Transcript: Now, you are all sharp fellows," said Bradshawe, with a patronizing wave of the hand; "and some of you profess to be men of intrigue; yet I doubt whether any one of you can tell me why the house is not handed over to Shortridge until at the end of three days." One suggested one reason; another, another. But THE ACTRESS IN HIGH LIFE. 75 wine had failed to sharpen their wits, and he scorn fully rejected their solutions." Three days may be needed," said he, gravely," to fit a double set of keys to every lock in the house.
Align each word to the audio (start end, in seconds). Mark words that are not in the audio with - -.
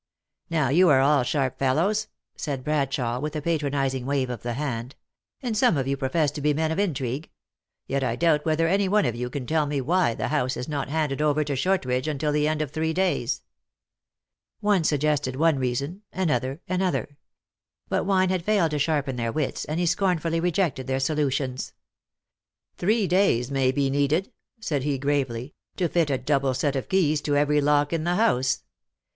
Now, 0.49 0.69
you 0.69 0.89
are 0.89 0.99
all 0.99 1.21
sharp 1.21 1.59
fellows," 1.59 2.07
said 2.35 2.63
Bradshawe, 2.63 3.19
with 3.21 3.35
a 3.35 3.41
patronizing 3.43 4.07
wave 4.07 4.31
of 4.31 4.41
the 4.41 4.53
hand; 4.55 4.95
"and 5.43 5.55
some 5.55 5.77
of 5.77 5.87
you 5.87 5.95
profess 5.95 6.31
to 6.31 6.41
be 6.41 6.55
men 6.55 6.71
of 6.71 6.79
intrigue; 6.79 7.29
yet 7.85 8.03
I 8.03 8.15
doubt 8.15 8.43
whether 8.43 8.67
any 8.67 8.89
one 8.89 9.05
of 9.05 9.13
you 9.13 9.29
can 9.29 9.45
tell 9.45 9.67
me 9.67 9.79
why 9.79 10.15
the 10.15 10.29
house 10.29 10.57
is 10.57 10.67
not 10.67 10.89
handed 10.89 11.21
over 11.21 11.43
to 11.43 11.55
Shortridge 11.55 12.07
until 12.07 12.29
at 12.29 12.33
the 12.33 12.47
end 12.47 12.63
of 12.63 12.71
three 12.71 12.93
days." 12.93 13.43
One 14.59 14.83
suggested 14.83 15.35
one 15.35 15.59
reason; 15.59 16.01
another, 16.11 16.61
another. 16.67 17.19
But 17.87 18.07
THE 18.07 18.07
ACTRESS 18.07 18.07
IN 18.07 18.07
HIGH 18.07 18.07
LIFE. 18.07 18.07
75 18.07 18.07
wine 18.07 18.29
had 18.29 18.45
failed 18.63 18.71
to 18.71 18.79
sharpen 18.79 19.15
their 19.17 19.31
wits, 19.31 19.65
and 19.65 19.79
he 19.79 19.85
scorn 19.85 20.17
fully 20.17 20.39
rejected 20.39 20.87
their 20.87 20.99
solutions." 20.99 21.73
Three 22.79 23.05
days 23.07 23.51
may 23.51 23.71
be 23.71 23.91
needed," 23.91 24.31
said 24.59 24.81
he, 24.81 24.97
gravely," 24.97 25.53
to 25.77 25.87
fit 25.87 26.09
a 26.09 26.17
double 26.17 26.55
set 26.55 26.75
of 26.75 26.89
keys 26.89 27.21
to 27.21 27.37
every 27.37 27.61
lock 27.61 27.93
in 27.93 28.03
the 28.03 28.15
house. 28.15 28.63